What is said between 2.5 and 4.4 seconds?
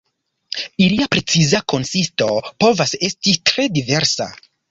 povas esti tre diversa.